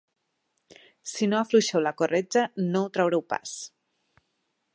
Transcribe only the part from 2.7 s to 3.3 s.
no ho traureu